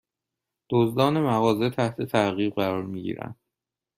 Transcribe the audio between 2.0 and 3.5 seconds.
تعقیب قرار می گیرند